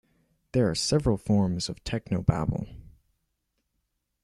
[0.53, 2.67] There are several forms of technobabble.